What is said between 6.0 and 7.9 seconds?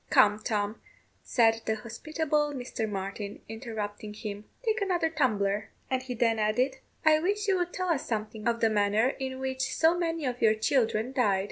he then added, "I wish you would tell